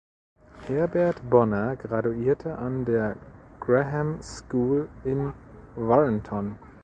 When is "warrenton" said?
5.75-6.57